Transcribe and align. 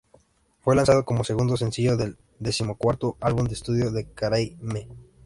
Fue 0.61 0.75
lanzado 0.75 1.05
como 1.05 1.23
segundo 1.23 1.55
sencillo 1.57 1.95
del 1.95 2.17
decimocuarto 2.39 3.17
álbum 3.21 3.45
de 3.45 3.53
estudio 3.53 3.91
de 3.91 4.11
Carey, 4.11 4.57
"Me. 4.59 4.87